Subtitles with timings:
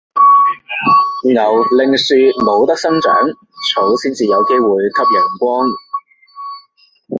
[1.25, 2.13] 牛令樹
[2.43, 3.13] 冇得生長，
[3.69, 5.67] 草先至有機會吸陽光